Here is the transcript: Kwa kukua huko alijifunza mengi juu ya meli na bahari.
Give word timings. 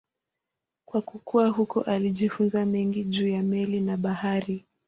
Kwa 0.85 1.01
kukua 1.01 1.47
huko 1.47 1.81
alijifunza 1.81 2.65
mengi 2.65 3.03
juu 3.03 3.27
ya 3.27 3.43
meli 3.43 3.81
na 3.81 3.97
bahari. 3.97 4.65